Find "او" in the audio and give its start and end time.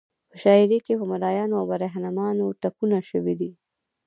1.59-1.65